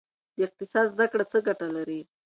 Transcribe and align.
د 0.37 0.39
اقتصاد 0.47 0.85
زده 0.93 1.05
کړه 1.11 1.23
څه 1.31 1.37
ګټه 1.47 1.67
لري؟ 1.75 2.01